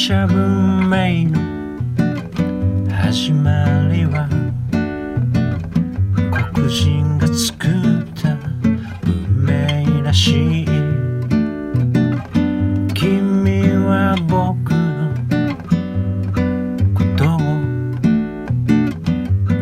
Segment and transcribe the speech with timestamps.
[0.00, 1.38] ゥルギリシャ文明の
[2.90, 4.28] 始まりは
[6.54, 7.70] 黒人が作っ
[8.14, 8.32] た
[9.04, 10.66] 運命らしい
[12.94, 15.54] 君は僕の
[16.94, 17.38] ことを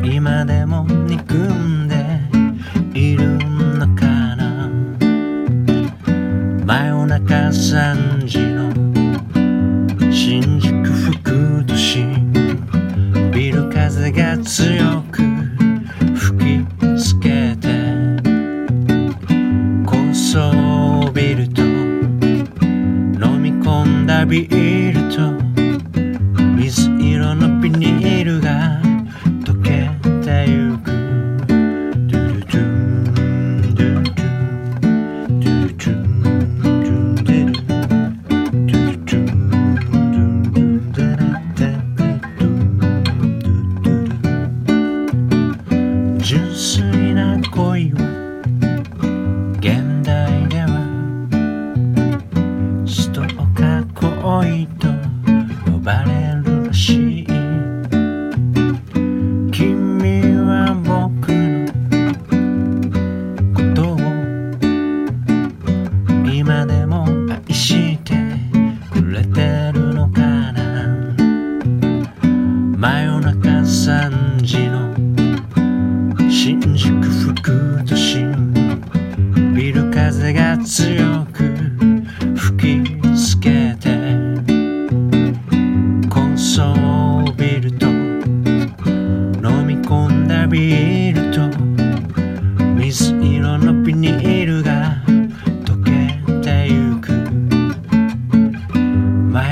[0.06, 2.20] 今でも憎んで
[2.94, 4.70] いるのかな？
[6.64, 8.57] 真夜中3時
[21.18, 25.32] 層ビルと飲み込んだビールと
[26.56, 28.17] 水色のビニール
[55.88, 57.24] 呼ばれるらしい
[59.50, 61.64] 君は僕の
[63.54, 63.96] ことを
[66.30, 67.06] 今でも
[67.48, 68.12] 愛して
[68.92, 70.20] くれてるのか
[70.52, 71.16] な?
[72.76, 74.94] 真夜中3時の
[76.30, 78.52] 新宿副都心。
[79.56, 81.47] ビル風が強く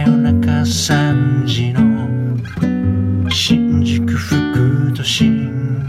[0.06, 1.80] 夜中3時の
[3.28, 5.84] 新宿副都心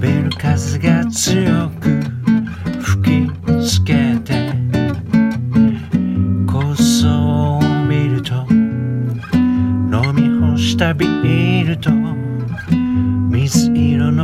[0.00, 1.90] ビル風が強く
[2.80, 4.50] 吹きつけて
[6.50, 11.90] 高層ビルと飲み干したビールと
[13.30, 14.23] 水色の